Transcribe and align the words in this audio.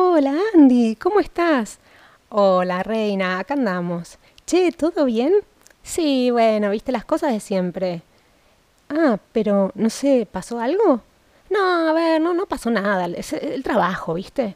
Hola 0.00 0.32
Andy, 0.54 0.94
¿cómo 0.94 1.18
estás? 1.18 1.80
Hola 2.28 2.84
reina, 2.84 3.40
acá 3.40 3.54
andamos. 3.54 4.16
Che, 4.46 4.70
¿todo 4.70 5.04
bien? 5.06 5.32
Sí, 5.82 6.30
bueno, 6.30 6.70
viste 6.70 6.92
las 6.92 7.04
cosas 7.04 7.32
de 7.32 7.40
siempre. 7.40 8.02
Ah, 8.88 9.18
pero 9.32 9.72
no 9.74 9.90
sé, 9.90 10.24
¿pasó 10.30 10.60
algo? 10.60 11.00
No, 11.50 11.88
a 11.88 11.92
ver, 11.94 12.20
no, 12.20 12.32
no 12.32 12.46
pasó 12.46 12.70
nada. 12.70 13.06
Es 13.06 13.32
el 13.32 13.64
trabajo, 13.64 14.14
¿viste? 14.14 14.54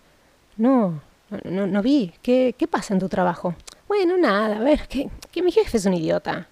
No, 0.59 1.00
no, 1.43 1.66
no 1.66 1.82
vi. 1.82 2.14
¿Qué, 2.22 2.54
¿Qué 2.56 2.68
pasa 2.68 2.95
en 2.95 3.00
tu 3.00 3.09
trabajo? 3.09 3.56
Bueno, 3.88 4.16
nada, 4.16 4.59
a 4.59 4.61
ver, 4.61 4.86
que, 4.86 5.11
que 5.32 5.43
mi 5.43 5.50
jefe 5.50 5.77
es 5.77 5.86
un 5.86 5.95
idiota. 5.95 6.46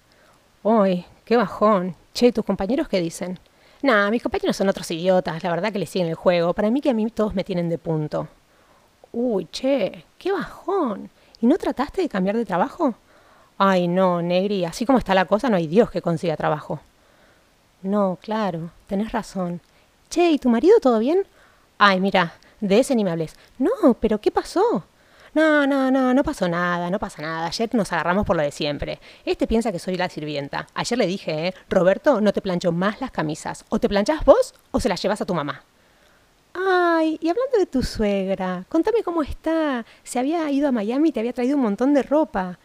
Uy, 0.63 1.05
qué 1.23 1.37
bajón. 1.37 1.95
Che, 2.13 2.33
¿tus 2.33 2.43
compañeros 2.43 2.89
qué 2.89 2.99
dicen? 2.99 3.39
Nah, 3.83 4.09
mis 4.11 4.21
compañeros 4.21 4.57
son 4.57 4.67
otros 4.67 4.91
idiotas, 4.91 5.41
la 5.45 5.49
verdad 5.49 5.71
que 5.71 5.79
les 5.79 5.89
siguen 5.89 6.09
el 6.09 6.15
juego. 6.15 6.53
Para 6.53 6.69
mí 6.69 6.81
que 6.81 6.89
a 6.89 6.93
mí 6.93 7.09
todos 7.09 7.33
me 7.33 7.45
tienen 7.45 7.69
de 7.69 7.77
punto. 7.77 8.27
Uy, 9.13 9.47
che, 9.51 10.05
qué 10.17 10.31
bajón. 10.31 11.09
¿Y 11.41 11.47
no 11.47 11.57
trataste 11.57 12.01
de 12.01 12.09
cambiar 12.09 12.37
de 12.37 12.45
trabajo? 12.45 12.95
Ay, 13.57 13.87
no, 13.87 14.21
Negri, 14.21 14.65
así 14.65 14.85
como 14.85 14.97
está 14.97 15.13
la 15.13 15.25
cosa, 15.25 15.49
no 15.49 15.57
hay 15.57 15.67
Dios 15.67 15.91
que 15.91 16.01
consiga 16.01 16.37
trabajo. 16.37 16.79
No, 17.81 18.17
claro, 18.21 18.71
tenés 18.87 19.11
razón. 19.11 19.59
Che, 20.09 20.31
¿y 20.31 20.39
tu 20.39 20.49
marido 20.49 20.79
todo 20.79 20.99
bien? 20.99 21.25
Ay, 21.77 21.99
mira, 21.99 22.33
de 22.59 22.79
ese 22.79 22.95
ni 22.95 23.03
me 23.03 23.11
hables. 23.11 23.35
No, 23.57 23.95
pero 23.99 24.19
¿qué 24.21 24.31
pasó? 24.31 24.85
No, 25.33 25.65
no, 25.65 25.89
no, 25.91 26.13
no 26.13 26.23
pasó 26.23 26.47
nada, 26.49 26.89
no 26.89 26.99
pasa 26.99 27.21
nada. 27.21 27.47
Ayer 27.47 27.73
nos 27.73 27.91
agarramos 27.93 28.25
por 28.25 28.35
lo 28.35 28.43
de 28.43 28.51
siempre. 28.51 28.99
Este 29.25 29.47
piensa 29.47 29.71
que 29.71 29.79
soy 29.79 29.95
la 29.95 30.09
sirvienta. 30.09 30.67
Ayer 30.73 30.97
le 30.97 31.07
dije, 31.07 31.47
¿eh? 31.47 31.53
Roberto, 31.69 32.19
no 32.19 32.33
te 32.33 32.41
plancho 32.41 32.71
más 32.71 32.99
las 32.99 33.11
camisas. 33.11 33.65
O 33.69 33.79
te 33.79 33.87
planchas 33.87 34.25
vos 34.25 34.53
o 34.71 34.79
se 34.79 34.89
las 34.89 35.01
llevas 35.01 35.21
a 35.21 35.25
tu 35.25 35.33
mamá. 35.33 35.63
Ay, 36.67 37.17
y 37.21 37.29
hablando 37.29 37.57
de 37.57 37.65
tu 37.65 37.81
suegra, 37.81 38.65
contame 38.69 39.03
cómo 39.03 39.23
está. 39.23 39.85
Se 40.03 40.19
había 40.19 40.49
ido 40.51 40.67
a 40.67 40.71
Miami 40.71 41.09
y 41.09 41.11
te 41.11 41.19
había 41.19 41.33
traído 41.33 41.55
un 41.55 41.63
montón 41.63 41.93
de 41.93 42.03
ropa. 42.03 42.59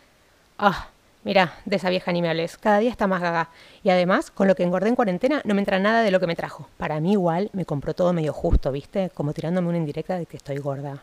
Ah, 0.59 0.89
mira, 1.25 1.55
de 1.65 1.77
esa 1.77 1.89
vieja 1.89 2.13
ni. 2.13 2.23
Cada 2.61 2.79
día 2.79 2.91
está 2.91 3.07
más 3.07 3.23
gaga. 3.23 3.49
Y 3.83 3.91
además, 3.91 4.31
con 4.31 4.49
lo 4.49 4.55
que 4.55 4.65
engordé 4.65 4.89
en 4.89 4.97
cuarentena, 4.97 5.41
no 5.45 5.55
me 5.55 5.61
entra 5.61 5.79
nada 5.79 6.03
de 6.03 6.11
lo 6.11 6.21
que 6.21 6.27
me 6.27 6.37
trajo. 6.37 6.69
Para 6.77 7.01
mí 7.01 7.13
igual 7.13 7.49
me 7.53 7.65
compró 7.65 7.95
todo 7.95 8.13
medio 8.13 8.33
justo, 8.33 8.71
¿viste? 8.73 9.11
Como 9.15 9.33
tirándome 9.33 9.69
una 9.69 9.79
indirecta 9.79 10.19
de 10.19 10.27
que 10.27 10.37
estoy 10.37 10.59
gorda. 10.59 11.01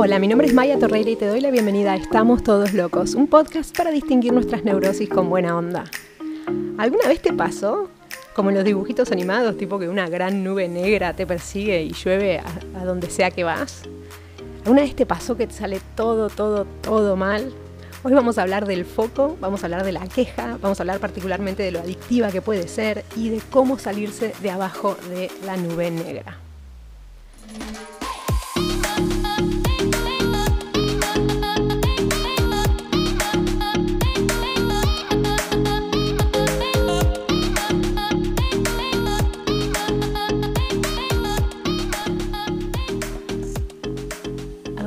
Hola, 0.00 0.20
mi 0.20 0.28
nombre 0.28 0.46
es 0.46 0.54
Maya 0.54 0.78
Torreira 0.78 1.10
y 1.10 1.16
te 1.16 1.26
doy 1.26 1.40
la 1.40 1.50
bienvenida 1.50 1.90
a 1.90 1.96
Estamos 1.96 2.44
Todos 2.44 2.72
Locos, 2.72 3.16
un 3.16 3.26
podcast 3.26 3.76
para 3.76 3.90
distinguir 3.90 4.32
nuestras 4.32 4.62
neurosis 4.62 5.08
con 5.08 5.28
buena 5.28 5.56
onda. 5.56 5.86
¿Alguna 6.78 7.08
vez 7.08 7.20
te 7.20 7.32
pasó? 7.32 7.90
Como 8.32 8.50
en 8.50 8.54
los 8.54 8.64
dibujitos 8.64 9.10
animados, 9.10 9.56
tipo 9.56 9.76
que 9.80 9.88
una 9.88 10.08
gran 10.08 10.44
nube 10.44 10.68
negra 10.68 11.14
te 11.14 11.26
persigue 11.26 11.82
y 11.82 11.94
llueve 11.94 12.38
a, 12.38 12.84
donde 12.84 13.10
sea 13.10 13.32
que 13.32 13.42
vas. 13.42 13.82
¿Alguna 14.58 14.82
vez 14.82 14.94
te 14.94 15.04
pasó 15.04 15.36
que 15.36 15.48
te 15.48 15.54
sale 15.54 15.80
todo, 15.96 16.28
todo, 16.28 16.64
todo 16.80 17.16
mal? 17.16 17.52
Hoy 18.04 18.12
vamos 18.12 18.38
a 18.38 18.42
hablar 18.42 18.66
del 18.66 18.84
foco, 18.84 19.36
vamos 19.40 19.64
a 19.64 19.66
hablar 19.66 19.82
de 19.82 19.90
la 19.90 20.06
queja, 20.06 20.58
vamos 20.62 20.78
a 20.78 20.84
hablar 20.84 21.00
particularmente 21.00 21.64
de 21.64 21.72
lo 21.72 21.80
adictiva 21.80 22.30
que 22.30 22.40
puede 22.40 22.68
ser 22.68 23.04
y 23.16 23.30
de 23.30 23.40
cómo 23.50 23.80
salirse 23.80 24.32
de 24.42 24.50
abajo 24.52 24.96
de 25.10 25.28
la 25.44 25.56
nube 25.56 25.90
negra. 25.90 26.38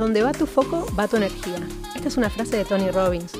Donde 0.02 0.24
va 0.24 0.32
tu 0.32 0.46
foco, 0.46 0.84
va 0.98 1.06
tu 1.06 1.16
energía. 1.16 1.60
Esta 1.94 2.08
es 2.08 2.16
una 2.16 2.28
frase 2.28 2.56
de 2.56 2.64
Tony 2.64 2.90
Robbins. 2.90 3.34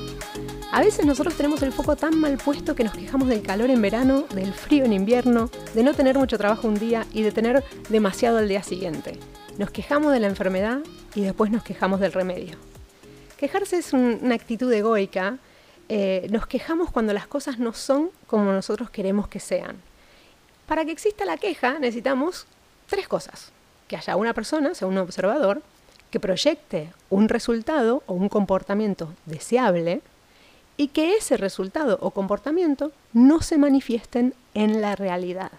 A 0.70 0.80
veces 0.80 1.04
nosotros 1.04 1.34
tenemos 1.34 1.60
el 1.62 1.72
foco 1.72 1.96
tan 1.96 2.16
mal 2.16 2.38
puesto 2.38 2.76
que 2.76 2.84
nos 2.84 2.94
quejamos 2.94 3.26
del 3.26 3.42
calor 3.42 3.68
en 3.68 3.82
verano, 3.82 4.26
del 4.32 4.54
frío 4.54 4.84
en 4.84 4.92
invierno, 4.92 5.50
de 5.74 5.82
no 5.82 5.92
tener 5.92 6.16
mucho 6.16 6.38
trabajo 6.38 6.68
un 6.68 6.78
día 6.78 7.04
y 7.12 7.22
de 7.22 7.32
tener 7.32 7.64
demasiado 7.88 8.38
al 8.38 8.48
día 8.48 8.62
siguiente. 8.62 9.18
Nos 9.58 9.72
quejamos 9.72 10.12
de 10.12 10.20
la 10.20 10.28
enfermedad 10.28 10.78
y 11.16 11.22
después 11.22 11.50
nos 11.50 11.64
quejamos 11.64 11.98
del 11.98 12.12
remedio. 12.12 12.56
Quejarse 13.38 13.78
es 13.78 13.92
una 13.92 14.36
actitud 14.36 14.72
egoica. 14.72 15.38
Eh, 15.88 16.28
nos 16.30 16.46
quejamos 16.46 16.92
cuando 16.92 17.12
las 17.12 17.26
cosas 17.26 17.58
no 17.58 17.72
son 17.72 18.10
como 18.28 18.52
nosotros 18.52 18.88
queremos 18.88 19.26
que 19.26 19.40
sean. 19.40 19.78
Para 20.68 20.84
que 20.84 20.92
exista 20.92 21.24
la 21.24 21.38
queja 21.38 21.80
necesitamos 21.80 22.46
tres 22.86 23.08
cosas. 23.08 23.50
Que 23.88 23.96
haya 23.96 24.14
una 24.14 24.32
persona, 24.32 24.76
sea 24.76 24.86
un 24.86 24.96
observador, 24.98 25.60
que 26.12 26.20
proyecte 26.20 26.92
un 27.10 27.28
resultado 27.28 28.04
o 28.06 28.12
un 28.12 28.28
comportamiento 28.28 29.12
deseable 29.26 30.02
y 30.76 30.88
que 30.88 31.16
ese 31.16 31.36
resultado 31.36 31.98
o 32.00 32.12
comportamiento 32.12 32.92
no 33.12 33.40
se 33.40 33.56
manifiesten 33.56 34.34
en 34.54 34.82
la 34.82 34.94
realidad. 34.94 35.50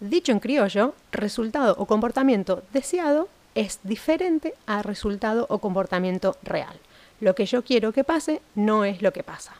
Dicho 0.00 0.32
en 0.32 0.40
criollo, 0.40 0.94
resultado 1.12 1.76
o 1.78 1.84
comportamiento 1.84 2.62
deseado 2.72 3.28
es 3.54 3.80
diferente 3.82 4.54
a 4.66 4.82
resultado 4.82 5.44
o 5.50 5.58
comportamiento 5.58 6.38
real. 6.42 6.74
Lo 7.20 7.34
que 7.34 7.44
yo 7.44 7.62
quiero 7.62 7.92
que 7.92 8.02
pase 8.02 8.40
no 8.54 8.86
es 8.86 9.02
lo 9.02 9.12
que 9.12 9.22
pasa. 9.22 9.52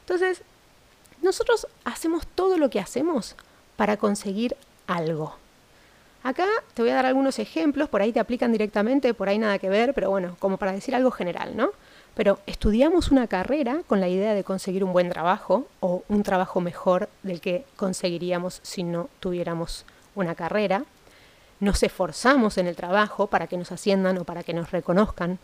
Entonces, 0.00 0.42
nosotros 1.22 1.66
hacemos 1.84 2.26
todo 2.26 2.58
lo 2.58 2.68
que 2.68 2.80
hacemos 2.80 3.34
para 3.76 3.96
conseguir 3.96 4.56
algo. 4.86 5.36
Acá 6.24 6.46
te 6.72 6.80
voy 6.80 6.90
a 6.90 6.94
dar 6.94 7.04
algunos 7.04 7.38
ejemplos, 7.38 7.90
por 7.90 8.00
ahí 8.00 8.10
te 8.10 8.18
aplican 8.18 8.50
directamente, 8.50 9.12
por 9.12 9.28
ahí 9.28 9.38
nada 9.38 9.58
que 9.58 9.68
ver, 9.68 9.92
pero 9.92 10.08
bueno, 10.08 10.36
como 10.38 10.56
para 10.56 10.72
decir 10.72 10.94
algo 10.94 11.10
general, 11.10 11.54
¿no? 11.54 11.68
Pero 12.14 12.38
estudiamos 12.46 13.10
una 13.10 13.26
carrera 13.26 13.82
con 13.86 14.00
la 14.00 14.08
idea 14.08 14.32
de 14.32 14.42
conseguir 14.42 14.84
un 14.84 14.94
buen 14.94 15.10
trabajo 15.10 15.68
o 15.80 16.02
un 16.08 16.22
trabajo 16.22 16.62
mejor 16.62 17.10
del 17.22 17.42
que 17.42 17.66
conseguiríamos 17.76 18.60
si 18.62 18.84
no 18.84 19.10
tuviéramos 19.20 19.84
una 20.14 20.34
carrera. 20.34 20.86
Nos 21.60 21.82
esforzamos 21.82 22.56
en 22.56 22.68
el 22.68 22.74
trabajo 22.74 23.26
para 23.26 23.46
que 23.46 23.58
nos 23.58 23.70
asciendan 23.70 24.16
o 24.16 24.24
para 24.24 24.42
que 24.42 24.54
nos 24.54 24.70
reconozcan. 24.70 25.38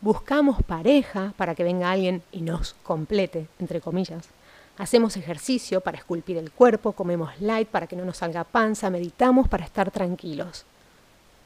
Buscamos 0.00 0.64
pareja 0.64 1.32
para 1.36 1.54
que 1.54 1.62
venga 1.62 1.92
alguien 1.92 2.24
y 2.32 2.40
nos 2.40 2.74
complete, 2.82 3.46
entre 3.60 3.80
comillas. 3.80 4.28
Hacemos 4.78 5.16
ejercicio 5.16 5.80
para 5.80 5.98
esculpir 5.98 6.36
el 6.36 6.52
cuerpo, 6.52 6.92
comemos 6.92 7.32
light 7.40 7.66
para 7.66 7.88
que 7.88 7.96
no 7.96 8.04
nos 8.04 8.18
salga 8.18 8.44
panza, 8.44 8.90
meditamos 8.90 9.48
para 9.48 9.64
estar 9.64 9.90
tranquilos. 9.90 10.64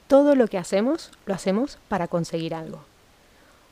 Todo 0.07 0.35
lo 0.35 0.49
que 0.49 0.59
hacemos 0.59 1.11
lo 1.25 1.33
hacemos 1.33 1.79
para 1.89 2.09
conseguir 2.09 2.55
algo. 2.55 2.85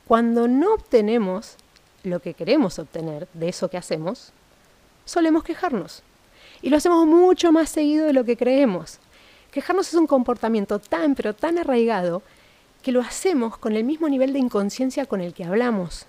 Cuando 0.08 0.48
no 0.48 0.72
obtenemos 0.72 1.56
lo 2.04 2.20
que 2.20 2.32
queremos 2.32 2.78
obtener 2.78 3.28
de 3.34 3.50
eso 3.50 3.68
que 3.68 3.76
hacemos, 3.76 4.32
solemos 5.04 5.44
quejarnos. 5.44 6.02
Y 6.62 6.70
lo 6.70 6.78
hacemos 6.78 7.06
mucho 7.06 7.52
más 7.52 7.68
seguido 7.68 8.06
de 8.06 8.14
lo 8.14 8.24
que 8.24 8.38
creemos. 8.38 8.98
Quejarnos 9.50 9.88
es 9.88 9.94
un 9.94 10.06
comportamiento 10.06 10.78
tan 10.78 11.14
pero 11.14 11.34
tan 11.34 11.58
arraigado 11.58 12.22
que 12.82 12.92
lo 12.92 13.02
hacemos 13.02 13.58
con 13.58 13.76
el 13.76 13.84
mismo 13.84 14.08
nivel 14.08 14.32
de 14.32 14.38
inconsciencia 14.38 15.04
con 15.04 15.20
el 15.20 15.34
que 15.34 15.44
hablamos 15.44 16.06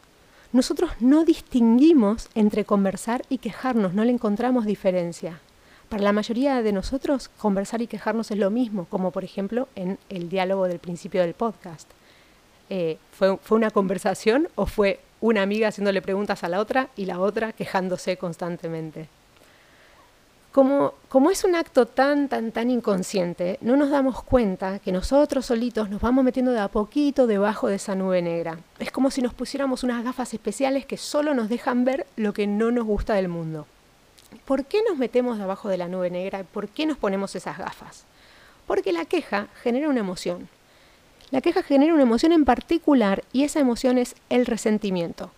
nosotros 0.54 0.92
no 1.00 1.24
distinguimos 1.24 2.30
entre 2.36 2.66
conversar 2.66 3.24
y 3.30 3.38
quejarnos, 3.38 3.94
no 3.94 4.04
le 4.04 4.12
encontramos 4.12 4.66
diferencia. 4.66 5.40
Para 5.88 6.04
la 6.04 6.14
mayoría 6.14 6.62
de 6.62 6.72
nosotros, 6.72 7.30
conversar 7.38 7.82
y 7.82 7.88
quejarnos 7.88 8.32
es 8.32 8.38
lo 8.38 8.50
mismo, 8.50 8.86
como 8.86 9.12
por 9.12 9.24
ejemplo 9.24 9.68
en 9.76 9.98
el 10.10 10.30
diálogo 10.30 10.68
del 10.68 10.80
principio 10.80 11.22
del 11.22 11.34
podcast. 11.34 11.90
Eh, 12.70 12.98
¿fue, 13.12 13.38
¿Fue 13.38 13.58
una 13.58 13.72
conversación 13.72 14.48
o 14.56 14.66
fue 14.66 15.00
una 15.20 15.42
amiga 15.42 15.68
haciéndole 15.68 16.02
preguntas 16.02 16.44
a 16.44 16.50
la 16.50 16.60
otra 16.60 16.90
y 16.96 17.06
la 17.06 17.20
otra 17.20 17.54
quejándose 17.54 18.18
constantemente? 18.18 19.08
Como, 20.52 20.94
es 21.32 21.46
un 21.46 21.56
acto 21.56 21.86
tan, 21.86 22.28
tan, 22.28 22.52
tan 22.52 22.70
inconsciente, 22.70 23.58
no 23.62 23.78
nos 23.78 23.90
damos 23.90 24.22
cuenta 24.22 24.80
que 24.80 24.92
nosotros 24.92 25.46
solitos 25.46 25.90
nos 25.90 26.02
vamos 26.02 26.26
metiendo 26.26 26.52
de 26.52 26.60
a 26.60 26.68
poquito 26.68 27.26
debajo 27.26 27.70
de 27.70 27.76
esa 27.76 27.96
nube 27.96 28.22
negra. 28.22 28.60
Es 28.78 28.92
como 28.92 29.12
si 29.12 29.22
nos 29.22 29.34
pusiéramos 29.34 29.84
unas 29.84 30.04
gafas 30.04 30.34
especiales 30.34 30.86
que 30.86 30.98
solo 30.98 31.34
nos 31.34 31.48
dejan 31.48 31.86
ver 31.86 32.06
lo 32.18 32.34
que 32.34 32.48
no 32.48 32.70
nos 32.70 32.84
gusta 32.84 33.14
del 33.14 33.30
mundo. 33.30 33.66
¿Por 34.44 34.66
qué 34.66 34.80
nos 34.90 34.98
metemos 34.98 35.38
debajo 35.38 35.70
de 35.70 35.78
la 35.78 35.88
nube 35.88 36.10
negra? 36.10 36.44
¿Por 36.44 36.68
qué 36.68 36.86
nos 36.86 36.98
ponemos 36.98 37.34
esas 37.34 37.58
gafas? 37.58 38.04
Porque 38.68 38.92
la 38.92 39.06
queja 39.06 39.48
genera 39.64 39.88
una 39.88 40.02
emoción. 40.02 40.50
La 41.30 41.40
queja 41.40 41.64
genera 41.64 41.94
una 41.94 42.04
emoción 42.04 42.34
en 42.34 42.44
particular 42.44 43.24
y 43.32 43.46
esa 43.46 43.62
emoción 43.62 43.98
es 43.98 44.16
el 44.30 44.46
resentimiento. 44.46 45.32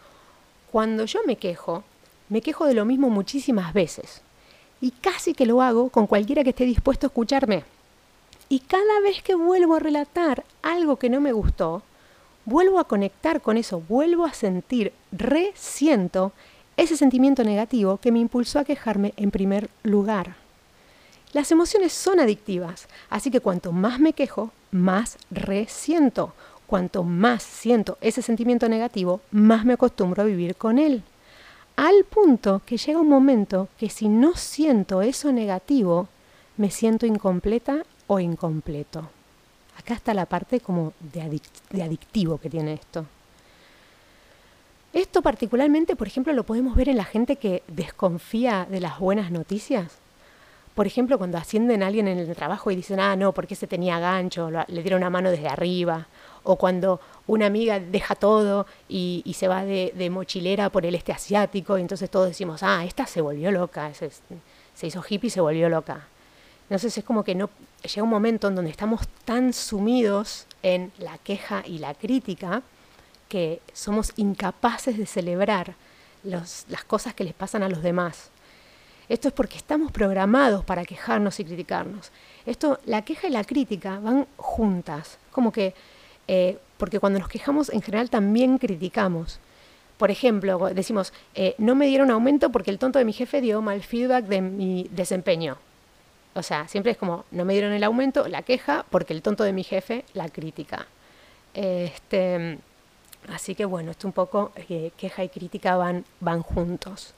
Cuando 0.72 1.06
yo 1.06 1.20
me 1.28 1.36
quejo, 1.36 1.84
me 2.30 2.42
quejo 2.42 2.66
de 2.66 2.74
lo 2.74 2.84
mismo 2.84 3.12
muchísimas 3.12 3.74
veces 3.74 4.24
y 4.84 4.92
casi 4.92 5.34
que 5.34 5.46
lo 5.46 5.62
hago 5.62 5.88
con 5.88 6.08
cualquiera 6.08 6.44
que 6.44 6.50
esté 6.50 6.66
dispuesto 6.66 7.08
a 7.08 7.08
escucharme. 7.08 7.64
Y 8.50 8.60
cada 8.60 9.00
vez 9.02 9.24
que 9.24 9.34
vuelvo 9.34 9.76
a 9.76 9.80
relatar 9.80 10.44
algo 10.62 10.98
que 10.98 11.10
no 11.10 11.22
me 11.22 11.32
gustó, 11.32 11.84
vuelvo 12.44 12.80
a 12.80 12.84
conectar 12.84 13.40
con 13.42 13.56
eso, 13.56 13.82
vuelvo 13.88 14.26
a 14.26 14.34
sentir, 14.34 14.92
resiento 15.14 16.34
ese 16.76 16.98
sentimiento 16.98 17.46
negativo 17.46 17.96
que 17.96 18.12
me 18.12 18.20
impulsó 18.20 18.60
a 18.60 18.66
quejarme 18.66 19.14
en 19.16 19.32
primer 19.32 19.70
lugar. 19.84 20.36
Las 21.32 21.50
emociones 21.54 21.94
son 21.94 22.20
adictivas, 22.20 22.90
así 23.10 23.32
que 23.32 23.40
cuanto 23.40 23.72
más 23.72 24.02
me 24.02 24.12
quejo, 24.12 24.52
más 24.72 25.18
resiento. 25.32 26.34
Cuanto 26.68 27.06
más 27.06 27.42
siento 27.42 27.98
ese 28.02 28.22
sentimiento 28.22 28.68
negativo, 28.68 29.22
más 29.32 29.64
me 29.64 29.76
acostumbro 29.76 30.24
a 30.24 30.26
vivir 30.26 30.58
con 30.58 30.78
él. 30.78 31.04
Al 31.76 32.04
punto 32.06 32.62
que 32.66 32.78
llega 32.78 33.00
un 33.00 33.10
momento 33.10 33.68
que 33.78 33.90
si 33.90 34.08
no 34.08 34.36
siento 34.36 35.02
eso 35.02 35.32
negativo, 35.32 36.08
me 36.58 36.70
siento 36.70 37.06
incompleta 37.06 37.84
o 38.08 38.20
incompleto. 38.20 39.10
Acá 39.78 39.96
está 39.96 40.14
la 40.14 40.28
parte 40.28 40.60
como 40.60 40.94
de, 41.00 41.42
de 41.72 41.84
adictivo 41.84 42.38
que 42.38 42.50
tiene 42.50 42.74
esto. 42.74 43.06
Esto 44.94 45.24
particularmente, 45.24 45.96
por 45.96 46.06
ejemplo, 46.06 46.32
lo 46.34 46.44
podemos 46.44 46.76
ver 46.76 46.90
en 46.90 46.98
la 46.98 47.06
gente 47.06 47.38
que 47.38 47.64
desconfía 47.68 48.68
de 48.70 48.80
las 48.80 49.00
buenas 49.00 49.32
noticias. 49.32 50.03
Por 50.76 50.88
ejemplo, 50.88 51.20
cuando 51.20 51.38
ascienden 51.38 51.84
a 51.84 51.88
alguien 51.88 52.08
en 52.08 52.18
el 52.18 52.36
trabajo 52.36 52.72
y 52.72 52.76
dicen, 52.76 53.00
ah, 53.00 53.16
no, 53.16 53.32
porque 53.32 53.56
se 53.56 53.68
tenía 53.68 54.00
gancho, 54.00 54.50
le 54.50 54.82
dieron 54.82 55.02
una 55.02 55.10
mano 55.12 55.30
desde 55.30 55.48
arriba. 55.48 56.08
O 56.44 56.56
cuando 56.58 57.00
una 57.28 57.46
amiga 57.46 57.80
deja 57.80 58.16
todo 58.16 58.66
y, 58.90 59.24
se 59.38 59.48
va 59.48 59.64
de, 59.66 60.10
mochilera 60.12 60.70
por 60.70 60.86
el 60.86 60.96
este 60.96 61.12
asiático, 61.12 61.78
y 61.78 61.82
entonces 61.82 62.10
todos 62.10 62.28
decimos, 62.28 62.64
ah, 62.64 62.84
esta 62.86 63.06
se 63.06 63.22
volvió 63.22 63.52
loca, 63.52 63.92
se, 63.94 64.88
hizo 64.88 65.04
hippie 65.08 65.28
y 65.28 65.30
se 65.30 65.42
volvió 65.42 65.70
loca. 65.70 66.08
Entonces 66.64 66.98
es 66.98 67.04
como 67.04 67.24
que 67.24 67.36
no 67.36 67.50
llega 67.84 68.04
un 68.04 68.10
momento 68.10 68.48
en 68.48 68.56
donde 68.56 68.72
estamos 68.72 69.08
tan 69.26 69.54
sumidos 69.54 70.48
en 70.64 70.92
la 70.98 71.18
queja 71.20 71.64
y 71.68 71.78
la 71.78 71.94
crítica 71.94 72.64
que 73.30 73.62
somos 73.74 74.14
incapaces 74.16 74.98
de 74.98 75.06
celebrar 75.06 75.76
las 76.24 76.84
cosas 76.88 77.14
que 77.14 77.24
les 77.24 77.34
pasan 77.34 77.62
a 77.62 77.70
los 77.70 77.84
demás. 77.84 78.33
Esto 79.10 79.28
es 79.28 79.34
porque 79.34 79.58
estamos 79.58 79.92
programados 79.92 80.64
para 80.64 80.86
quejarnos 80.86 81.40
y 81.40 81.46
criticarnos. 81.46 82.12
Esto, 82.46 82.80
la 82.86 83.04
queja 83.04 83.28
y 83.28 83.32
la 83.32 83.44
crítica 83.44 84.00
van 84.00 84.28
juntas, 84.38 85.18
como 85.32 85.52
que, 85.52 85.74
eh, 86.28 86.58
porque 86.78 87.00
cuando 87.00 87.20
nos 87.20 87.28
quejamos 87.28 87.70
en 87.70 87.82
general 87.82 88.10
también 88.10 88.58
criticamos. 88.58 89.40
Por 89.98 90.12
ejemplo, 90.12 90.70
decimos, 90.74 91.14
eh, 91.36 91.56
no 91.58 91.76
me 91.76 91.88
dieron 91.88 92.12
aumento 92.12 92.52
porque 92.52 92.72
el 92.72 92.80
tonto 92.80 93.00
de 93.00 93.06
mi 93.06 93.14
jefe 93.14 93.42
dio 93.42 93.62
mal 93.62 93.82
feedback 93.82 94.26
de 94.26 94.42
mi 94.42 94.88
desempeño. 94.92 95.58
O 96.34 96.42
sea, 96.42 96.68
siempre 96.68 96.94
es 96.94 96.98
como, 96.98 97.26
no 97.32 97.46
me 97.46 97.54
dieron 97.54 97.74
el 97.74 97.84
aumento, 97.84 98.28
la 98.28 98.42
queja, 98.42 98.86
porque 98.90 99.14
el 99.14 99.22
tonto 99.22 99.44
de 99.44 99.54
mi 99.54 99.64
jefe, 99.64 100.04
la 100.14 100.30
crítica. 100.30 100.88
Este, 101.54 102.58
Así 103.32 103.56
que 103.56 103.66
bueno, 103.66 103.92
esto 103.92 104.08
un 104.08 104.14
poco 104.14 104.52
eh, 104.70 104.92
queja 104.98 105.24
y 105.24 105.30
crítica 105.30 105.76
van, 105.76 106.06
van 106.20 106.42
juntos. 106.42 107.14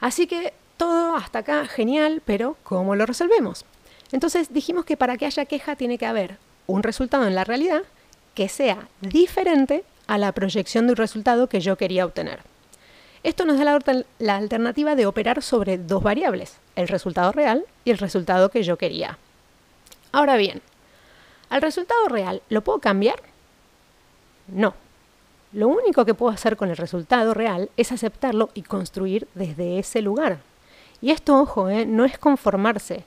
Así 0.00 0.26
que 0.26 0.52
todo 0.76 1.16
hasta 1.16 1.40
acá 1.40 1.66
genial, 1.66 2.22
pero 2.24 2.56
¿cómo 2.62 2.96
lo 2.96 3.06
resolvemos? 3.06 3.64
Entonces 4.12 4.52
dijimos 4.52 4.84
que 4.84 4.96
para 4.96 5.16
que 5.16 5.26
haya 5.26 5.44
queja 5.44 5.76
tiene 5.76 5.98
que 5.98 6.06
haber 6.06 6.38
un 6.66 6.82
resultado 6.82 7.26
en 7.26 7.34
la 7.34 7.44
realidad 7.44 7.82
que 8.34 8.48
sea 8.48 8.88
diferente 9.00 9.84
a 10.06 10.18
la 10.18 10.32
proyección 10.32 10.86
de 10.86 10.92
un 10.92 10.96
resultado 10.96 11.48
que 11.48 11.60
yo 11.60 11.76
quería 11.76 12.04
obtener. 12.04 12.40
Esto 13.22 13.46
nos 13.46 13.58
da 13.58 13.64
la, 13.64 14.04
la, 14.18 14.36
alternativa 14.36 14.94
de 14.94 15.06
operar 15.06 15.42
sobre 15.42 15.78
dos 15.78 16.02
variables, 16.02 16.58
el 16.76 16.88
resultado 16.88 17.32
real 17.32 17.64
y 17.84 17.90
el 17.90 17.98
resultado 17.98 18.50
que 18.50 18.62
yo 18.62 18.76
quería. 18.76 19.18
Ahora 20.12 20.36
bien, 20.36 20.60
¿al 21.48 21.62
resultado 21.62 22.06
real 22.08 22.42
lo 22.50 22.62
puedo 22.62 22.80
cambiar? 22.80 23.22
No, 24.48 24.74
lo 25.54 25.68
único 25.68 26.04
que 26.04 26.14
puedo 26.14 26.32
hacer 26.32 26.56
con 26.56 26.68
el 26.68 26.76
resultado 26.76 27.32
real 27.32 27.70
es 27.76 27.92
aceptarlo 27.92 28.50
y 28.54 28.62
construir 28.62 29.28
desde 29.34 29.78
ese 29.78 30.02
lugar. 30.02 30.38
Y 31.00 31.10
esto, 31.10 31.38
ojo, 31.38 31.68
¿eh? 31.68 31.86
no 31.86 32.04
es 32.04 32.18
conformarse, 32.18 33.04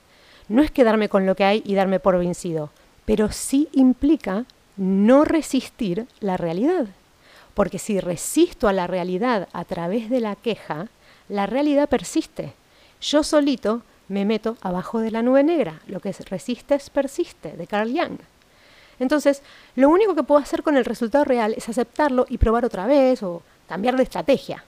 no 0.48 0.62
es 0.62 0.72
quedarme 0.72 1.10
con 1.10 1.26
lo 1.26 1.36
que 1.36 1.44
hay 1.44 1.64
y 1.66 1.76
darme 1.76 2.00
por 2.00 2.18
vencido, 2.18 2.70
pero 3.06 3.32
sí 3.32 3.70
implica 3.72 4.46
no 4.78 5.26
resistir 5.26 6.08
la 6.20 6.38
realidad. 6.38 6.88
Porque 7.54 7.80
si 7.80 8.00
resisto 8.00 8.68
a 8.68 8.74
la 8.74 8.88
realidad 8.88 9.48
a 9.52 9.66
través 9.66 10.10
de 10.10 10.20
la 10.20 10.36
queja, 10.36 10.88
la 11.28 11.48
realidad 11.48 11.90
persiste. 11.90 12.54
Yo 13.02 13.24
solito 13.24 13.82
me 14.08 14.26
meto 14.26 14.58
abajo 14.62 15.00
de 15.00 15.12
la 15.12 15.22
nube 15.22 15.44
negra, 15.44 15.82
lo 15.88 16.00
que 16.00 16.10
es 16.10 16.30
resistes 16.30 16.90
persiste, 16.90 17.58
de 17.58 17.68
Carl 17.68 17.92
Jung. 17.92 18.20
Entonces, 19.00 19.42
lo 19.76 19.90
único 19.90 20.16
que 20.16 20.24
puedo 20.24 20.42
hacer 20.42 20.64
con 20.64 20.78
el 20.78 20.86
resultado 20.86 21.24
real 21.24 21.54
es 21.56 21.70
aceptarlo 21.70 22.26
y 22.30 22.38
probar 22.38 22.66
otra 22.66 22.88
vez 22.88 23.22
o 23.22 23.42
cambiar 23.68 23.96
de 23.96 24.04
estrategia. 24.04 24.64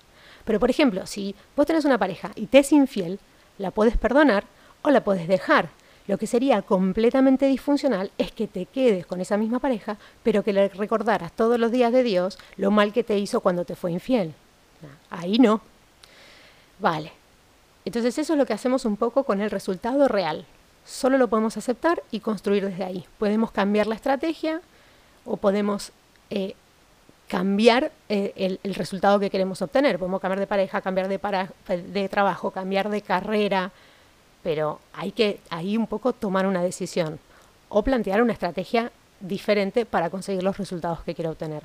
Pero, 0.45 0.59
por 0.59 0.69
ejemplo, 0.69 1.05
si 1.05 1.35
vos 1.55 1.65
tenés 1.65 1.85
una 1.85 1.97
pareja 1.97 2.31
y 2.35 2.47
te 2.47 2.59
es 2.59 2.71
infiel, 2.71 3.19
la 3.57 3.71
puedes 3.71 3.97
perdonar 3.97 4.45
o 4.81 4.89
la 4.89 5.03
puedes 5.03 5.27
dejar. 5.27 5.69
Lo 6.07 6.17
que 6.17 6.27
sería 6.27 6.63
completamente 6.63 7.45
disfuncional 7.45 8.11
es 8.17 8.31
que 8.31 8.47
te 8.47 8.65
quedes 8.65 9.05
con 9.05 9.21
esa 9.21 9.37
misma 9.37 9.59
pareja, 9.59 9.97
pero 10.23 10.43
que 10.43 10.53
le 10.53 10.69
recordaras 10.69 11.31
todos 11.33 11.59
los 11.59 11.71
días 11.71 11.91
de 11.93 12.01
Dios 12.01 12.39
lo 12.57 12.71
mal 12.71 12.93
que 12.93 13.03
te 13.03 13.19
hizo 13.19 13.41
cuando 13.41 13.63
te 13.63 13.75
fue 13.75 13.91
infiel. 13.91 14.33
Ahí 15.11 15.37
no. 15.37 15.61
Vale. 16.79 17.11
Entonces 17.85 18.17
eso 18.17 18.33
es 18.33 18.39
lo 18.39 18.45
que 18.45 18.53
hacemos 18.53 18.85
un 18.85 18.97
poco 18.97 19.23
con 19.23 19.41
el 19.41 19.51
resultado 19.51 20.07
real. 20.07 20.45
Solo 20.85 21.17
lo 21.17 21.27
podemos 21.27 21.57
aceptar 21.57 22.01
y 22.09 22.21
construir 22.21 22.65
desde 22.65 22.83
ahí. 22.83 23.05
Podemos 23.17 23.51
cambiar 23.51 23.85
la 23.85 23.95
estrategia 23.95 24.61
o 25.25 25.37
podemos 25.37 25.91
eh, 26.29 26.55
cambiar 27.29 27.91
eh, 28.09 28.57
el, 28.63 28.73
resultado 28.73 29.19
que 29.19 29.29
queremos 29.29 29.61
obtener. 29.61 29.99
Podemos 29.99 30.19
cambiar 30.19 30.39
de 30.39 30.47
pareja, 30.47 30.81
cambiar 30.81 31.07
de, 31.07 32.09
trabajo, 32.09 32.49
cambiar 32.49 32.89
de 32.89 33.01
carrera, 33.03 33.71
pero 34.41 34.81
hay 34.93 35.11
que 35.11 35.39
ahí 35.51 35.77
un 35.77 35.85
poco 35.85 36.11
tomar 36.11 36.47
una 36.47 36.63
decisión 36.63 37.19
o 37.69 37.83
plantear 37.83 38.23
una 38.23 38.33
estrategia 38.33 38.91
diferente 39.19 39.85
para 39.85 40.09
conseguir 40.09 40.41
los 40.41 40.57
resultados 40.57 41.03
que 41.03 41.13
quiero 41.13 41.29
obtener. 41.29 41.61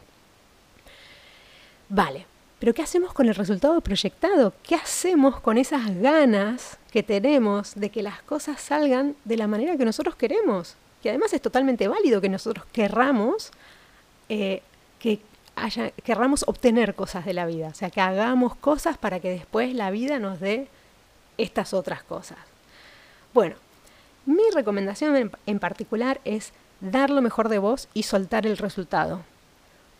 Vale, 1.88 2.26
pero 2.58 2.74
¿qué 2.74 2.82
hacemos 2.82 3.14
con 3.14 3.26
el 3.26 3.34
resultado 3.34 3.80
proyectado? 3.80 4.52
¿Qué 4.62 4.74
hacemos 4.74 5.40
con 5.40 5.56
esas 5.56 5.96
ganas 5.96 6.76
que 6.92 7.02
tenemos 7.02 7.74
de 7.74 7.88
que 7.88 8.02
las 8.02 8.20
cosas 8.22 8.60
salgan 8.60 9.16
de 9.24 9.38
la 9.38 9.46
manera 9.46 9.78
que 9.78 9.86
nosotros 9.86 10.14
queremos? 10.14 10.76
Que 11.02 11.08
además 11.08 11.32
es 11.32 11.40
totalmente 11.40 11.88
válido 11.88 12.20
que 12.20 12.28
nosotros 12.28 12.66
querramos 12.70 13.50
eh, 14.28 14.62
que 14.98 15.20
haya, 15.56 15.90
querramos 15.90 16.44
obtener 16.46 16.94
cosas 16.94 17.24
de 17.24 17.34
la 17.34 17.46
vida, 17.46 17.68
o 17.68 17.74
sea, 17.74 17.90
que 17.90 18.00
hagamos 18.00 18.54
cosas 18.56 18.98
para 18.98 19.20
que 19.20 19.30
después 19.30 19.74
la 19.74 19.90
vida 19.90 20.18
nos 20.18 20.40
dé 20.40 20.68
estas 21.38 21.74
otras 21.74 22.02
cosas. 22.02 22.38
Bueno, 23.32 23.56
mi 24.26 24.42
recomendación 24.54 25.30
en 25.46 25.58
particular 25.58 26.20
es 26.24 26.52
dar 26.80 27.10
lo 27.10 27.22
mejor 27.22 27.48
de 27.48 27.58
vos 27.58 27.88
y 27.94 28.04
soltar 28.04 28.46
el 28.46 28.56
resultado. 28.56 29.22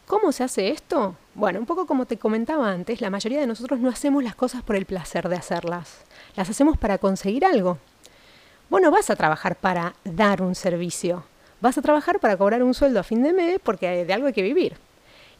¿Cómo 0.06 0.32
se 0.32 0.44
hace 0.44 0.68
esto? 0.68 1.16
Bueno, 1.34 1.58
un 1.58 1.66
poco 1.66 1.86
como 1.86 2.04
te 2.04 2.18
comentaba 2.18 2.70
antes, 2.70 3.00
la 3.00 3.08
mayoría 3.08 3.40
de 3.40 3.46
nosotros 3.46 3.80
no 3.80 3.88
hacemos 3.88 4.22
las 4.22 4.34
cosas 4.34 4.62
por 4.62 4.76
el 4.76 4.84
placer 4.84 5.30
de 5.30 5.36
hacerlas, 5.36 6.04
las 6.36 6.50
hacemos 6.50 6.76
para 6.76 6.98
conseguir 6.98 7.44
algo. 7.46 7.78
Bueno, 8.68 8.90
vas 8.90 9.08
a 9.08 9.16
trabajar 9.16 9.56
para 9.56 9.94
dar 10.04 10.42
un 10.42 10.54
servicio, 10.54 11.24
vas 11.62 11.78
a 11.78 11.82
trabajar 11.82 12.20
para 12.20 12.36
cobrar 12.36 12.62
un 12.62 12.74
sueldo 12.74 13.00
a 13.00 13.02
fin 13.02 13.22
de 13.22 13.32
mes 13.32 13.60
porque 13.62 14.04
de 14.04 14.12
algo 14.12 14.26
hay 14.26 14.34
que 14.34 14.42
vivir. 14.42 14.76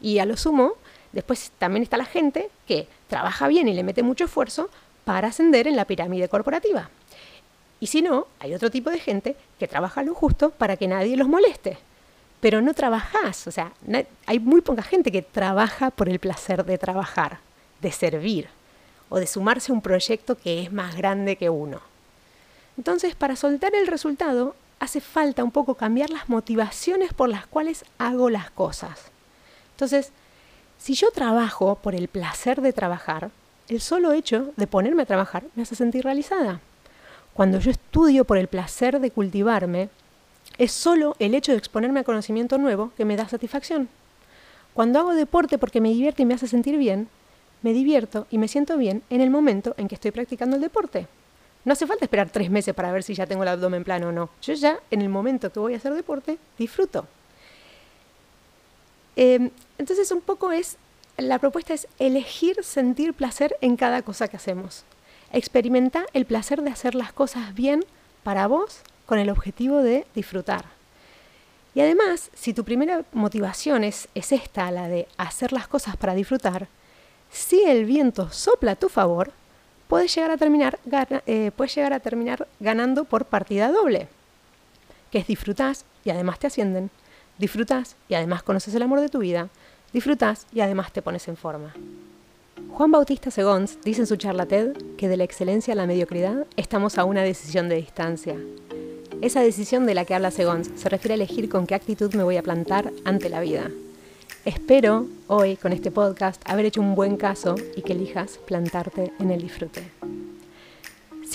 Y 0.01 0.19
a 0.19 0.25
lo 0.25 0.37
sumo, 0.37 0.73
después 1.11 1.51
también 1.57 1.83
está 1.83 1.97
la 1.97 2.05
gente 2.05 2.49
que 2.67 2.87
trabaja 3.07 3.47
bien 3.47 3.67
y 3.67 3.73
le 3.73 3.83
mete 3.83 4.03
mucho 4.03 4.25
esfuerzo 4.25 4.69
para 5.03 5.29
ascender 5.29 5.67
en 5.67 5.75
la 5.75 5.85
pirámide 5.85 6.29
corporativa. 6.29 6.89
Y 7.79 7.87
si 7.87 8.01
no, 8.01 8.27
hay 8.39 8.53
otro 8.53 8.71
tipo 8.71 8.89
de 8.89 8.99
gente 8.99 9.35
que 9.59 9.67
trabaja 9.67 10.03
lo 10.03 10.15
justo 10.15 10.49
para 10.51 10.77
que 10.77 10.87
nadie 10.87 11.17
los 11.17 11.27
moleste 11.27 11.77
pero 12.45 12.61
no 12.61 12.75
trabajás. 12.75 13.47
O 13.47 13.51
sea, 13.51 13.71
hay 14.27 14.39
muy 14.39 14.61
poca 14.61 14.83
gente 14.83 15.11
que 15.11 15.23
trabaja 15.23 15.89
por 15.89 16.09
el 16.09 16.19
placer 16.19 16.63
de 16.63 16.77
trabajar, 16.77 17.39
de 17.81 17.91
servir 17.91 18.49
o 19.09 19.17
de 19.17 19.25
sumarse 19.25 19.71
a 19.71 19.73
un 19.73 19.81
proyecto 19.81 20.37
que 20.37 20.61
es 20.61 20.71
más 20.71 20.95
grande 20.95 21.37
que 21.37 21.49
uno. 21.49 21.81
Entonces, 22.77 23.15
para 23.15 23.35
soltar 23.35 23.73
el 23.73 23.87
resultado, 23.87 24.55
hace 24.79 25.01
falta 25.01 25.43
un 25.43 25.49
poco 25.49 25.73
cambiar 25.73 26.11
las 26.11 26.29
motivaciones 26.29 27.13
por 27.13 27.29
las 27.29 27.47
cuales 27.47 27.83
hago 27.97 28.29
las 28.29 28.51
cosas. 28.51 29.11
Entonces, 29.75 30.11
si 30.77 30.93
yo 30.93 31.11
trabajo 31.11 31.75
por 31.75 31.95
el 31.95 32.07
placer 32.07 32.61
de 32.61 32.71
trabajar, 32.71 33.29
el 33.67 33.81
solo 33.81 34.13
hecho 34.13 34.53
de 34.55 34.67
ponerme 34.67 35.03
a 35.03 35.05
trabajar 35.05 35.43
me 35.53 35.63
hace 35.63 35.75
sentir 35.75 36.05
realizada. 36.05 36.61
Cuando 37.33 37.59
yo 37.59 37.71
estudio 37.71 38.23
por 38.23 38.37
el 38.37 38.47
placer 38.47 39.01
de 39.01 39.11
cultivarme, 39.11 39.89
es 40.57 40.71
solo 40.71 41.17
el 41.19 41.35
hecho 41.35 41.51
de 41.51 41.57
exponerme 41.57 41.99
a 41.99 42.03
conocimiento 42.05 42.57
nuevo 42.57 42.93
que 42.95 43.03
me 43.03 43.17
da 43.17 43.27
satisfacción. 43.27 43.89
Cuando 44.73 44.99
hago 44.99 45.13
deporte 45.13 45.57
porque 45.57 45.81
me 45.81 45.89
divierte 45.89 46.21
y 46.21 46.25
me 46.25 46.35
hace 46.35 46.47
sentir 46.47 46.77
bien, 46.77 47.09
me 47.61 47.73
divierto 47.73 48.27
y 48.31 48.37
me 48.37 48.47
siento 48.47 48.77
bien 48.77 49.03
en 49.09 49.19
el 49.19 49.29
momento 49.29 49.73
en 49.77 49.89
que 49.89 49.95
estoy 49.95 50.11
practicando 50.11 50.55
el 50.55 50.61
deporte. 50.61 51.07
No 51.65 51.73
hace 51.73 51.87
falta 51.87 52.05
esperar 52.05 52.29
tres 52.29 52.49
meses 52.49 52.73
para 52.73 52.93
ver 52.93 53.03
si 53.03 53.13
ya 53.13 53.25
tengo 53.25 53.43
el 53.43 53.49
abdomen 53.49 53.83
plano 53.83 54.09
o 54.09 54.11
no. 54.13 54.29
Yo 54.41 54.53
ya, 54.53 54.79
en 54.91 55.01
el 55.01 55.09
momento 55.09 55.51
que 55.51 55.59
voy 55.59 55.73
a 55.73 55.77
hacer 55.77 55.93
deporte, 55.93 56.37
disfruto. 56.57 57.07
Em, 59.15 59.51
entonces, 59.77 60.11
un 60.11 60.21
poco 60.21 60.51
es, 60.51 60.77
la 61.17 61.39
propuesta 61.39 61.73
es 61.73 61.87
elegir 61.99 62.63
sentir 62.63 63.13
placer 63.13 63.55
en 63.61 63.77
cada 63.77 64.01
cosa 64.01 64.27
que 64.27 64.37
hacemos. 64.37 64.83
Experimenta 65.31 66.05
el 66.13 66.25
placer 66.25 66.61
de 66.61 66.71
hacer 66.71 66.95
las 66.95 67.13
cosas 67.13 67.53
bien 67.53 67.83
para 68.23 68.47
vos 68.47 68.79
con 69.05 69.19
el 69.19 69.29
objetivo 69.29 69.81
de 69.81 70.05
disfrutar. 70.15 70.65
Y 71.73 71.81
además, 71.81 72.31
si 72.33 72.53
tu 72.53 72.63
primera 72.63 73.03
motivación 73.11 73.83
es, 73.83 74.07
es 74.15 74.31
esta, 74.31 74.71
la 74.71 74.87
de 74.87 75.07
hacer 75.17 75.51
las 75.51 75.67
cosas 75.67 75.97
para 75.97 76.15
disfrutar, 76.15 76.67
si 77.29 77.63
el 77.63 77.85
viento 77.85 78.31
sopla 78.31 78.71
a 78.71 78.75
tu 78.77 78.87
favor, 78.87 79.33
puedes 79.87 80.15
llegar 80.15 80.31
a 80.31 80.37
terminar, 80.37 80.79
eh, 81.25 81.51
puedes 81.55 81.75
llegar 81.75 81.93
a 81.93 81.99
terminar 81.99 82.47
ganando 82.61 83.03
por 83.03 83.25
partida 83.25 83.71
doble, 83.71 84.07
que 85.11 85.19
es 85.19 85.27
disfrutás 85.27 85.85
y 86.05 86.11
además 86.11 86.39
te 86.39 86.47
ascienden, 86.47 86.89
disfrutás 87.37 87.95
y 88.09 88.13
además 88.13 88.43
conoces 88.43 88.73
el 88.75 88.81
amor 88.81 89.01
de 89.01 89.09
tu 89.09 89.19
vida, 89.19 89.49
disfrutás 89.93 90.47
y 90.53 90.61
además 90.61 90.91
te 90.91 91.01
pones 91.01 91.27
en 91.27 91.37
forma. 91.37 91.73
Juan 92.69 92.91
Bautista 92.91 93.31
Segons 93.31 93.79
dice 93.83 94.01
en 94.01 94.07
su 94.07 94.17
charla 94.17 94.45
TED 94.45 94.75
que 94.97 95.07
de 95.07 95.17
la 95.17 95.23
excelencia 95.23 95.73
a 95.73 95.77
la 95.77 95.87
mediocridad 95.87 96.45
estamos 96.57 96.97
a 96.97 97.05
una 97.05 97.21
decisión 97.21 97.69
de 97.69 97.77
distancia. 97.77 98.35
Esa 99.21 99.41
decisión 99.41 99.85
de 99.85 99.93
la 99.93 100.05
que 100.05 100.13
habla 100.13 100.31
Segons 100.31 100.69
se 100.75 100.89
refiere 100.89 101.13
a 101.13 101.15
elegir 101.15 101.47
con 101.49 101.67
qué 101.67 101.75
actitud 101.75 102.13
me 102.13 102.23
voy 102.23 102.37
a 102.37 102.43
plantar 102.43 102.91
ante 103.05 103.29
la 103.29 103.39
vida. 103.39 103.71
Espero 104.43 105.07
hoy 105.27 105.55
con 105.55 105.73
este 105.73 105.89
podcast 105.89 106.41
haber 106.45 106.65
hecho 106.65 106.81
un 106.81 106.95
buen 106.95 107.17
caso 107.17 107.55
y 107.75 107.81
que 107.81 107.93
elijas 107.93 108.39
plantarte 108.45 109.11
en 109.19 109.31
el 109.31 109.41
disfrute. 109.41 109.83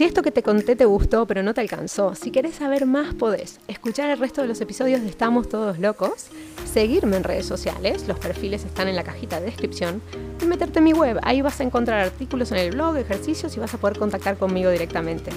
Si 0.00 0.04
esto 0.04 0.22
que 0.22 0.30
te 0.30 0.42
conté 0.42 0.76
te 0.76 0.86
gustó 0.86 1.26
pero 1.26 1.42
no 1.42 1.52
te 1.52 1.60
alcanzó, 1.60 2.14
si 2.14 2.30
querés 2.30 2.54
saber 2.54 2.86
más 2.86 3.12
podés 3.12 3.60
escuchar 3.68 4.08
el 4.08 4.18
resto 4.18 4.40
de 4.40 4.48
los 4.48 4.58
episodios 4.62 5.02
de 5.02 5.10
Estamos 5.10 5.50
Todos 5.50 5.78
Locos, 5.78 6.28
seguirme 6.64 7.18
en 7.18 7.22
redes 7.22 7.44
sociales, 7.44 8.08
los 8.08 8.18
perfiles 8.18 8.64
están 8.64 8.88
en 8.88 8.96
la 8.96 9.04
cajita 9.04 9.38
de 9.38 9.44
descripción, 9.44 10.00
y 10.40 10.46
meterte 10.46 10.78
en 10.78 10.86
mi 10.86 10.94
web, 10.94 11.18
ahí 11.22 11.42
vas 11.42 11.60
a 11.60 11.64
encontrar 11.64 12.00
artículos 12.00 12.50
en 12.50 12.56
el 12.56 12.70
blog, 12.70 12.96
ejercicios 12.96 13.54
y 13.58 13.60
vas 13.60 13.74
a 13.74 13.76
poder 13.76 13.98
contactar 13.98 14.38
conmigo 14.38 14.70
directamente. 14.70 15.32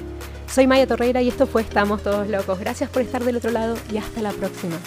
Soy 0.48 0.66
Maya 0.66 0.88
Torreira 0.88 1.22
y 1.22 1.28
esto 1.28 1.46
fue 1.46 1.62
Estamos 1.62 2.02
Todos 2.02 2.30
Locos. 2.30 2.58
Gracias 2.58 2.90
por 2.90 3.02
estar 3.02 3.22
del 3.26 3.36
otro 3.36 3.52
lado 3.52 3.76
y 3.92 3.98
hasta 3.98 4.22
la 4.22 4.32
próxima. 4.32 4.78